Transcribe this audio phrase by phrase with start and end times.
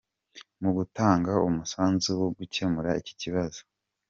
[0.61, 3.59] Mu gutanga umusanzu wo gukemura iki kibazo